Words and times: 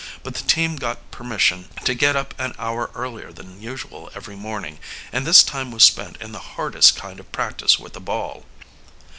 But 0.23 0.33
the 0.33 0.41
team 0.41 0.77
got 0.77 1.11
permission 1.11 1.69
to 1.85 1.93
get 1.93 2.15
up 2.15 2.33
an 2.39 2.55
hour 2.57 2.89
earlier 2.95 3.31
than 3.31 3.61
usual 3.61 4.09
every 4.15 4.35
morning, 4.35 4.79
and 5.13 5.27
this 5.27 5.43
time 5.43 5.69
was 5.69 5.83
spent 5.83 6.17
in 6.17 6.31
the 6.31 6.55
hardest 6.57 6.95
kind 6.95 7.19
of 7.19 7.31
practice 7.31 7.77
with 7.77 7.93
the 7.93 8.01
ball. 8.01 8.43